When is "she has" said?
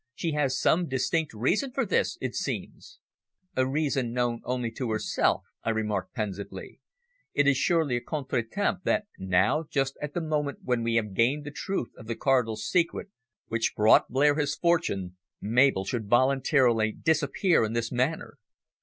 0.15-0.59